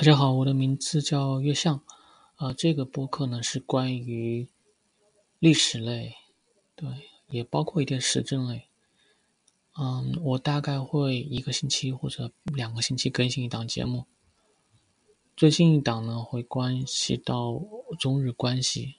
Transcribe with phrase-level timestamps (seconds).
[0.00, 1.82] 大家好，我的名字叫月相，
[2.38, 4.48] 呃，这个播客呢是关于
[5.38, 6.14] 历史类，
[6.74, 6.88] 对，
[7.28, 8.66] 也包括一点时政类。
[9.78, 14.06] 嗯，我大概会一个星期或者两个星期更新一档节目。
[15.36, 17.60] 最近一档呢，会关系到
[17.98, 18.94] 中日关系。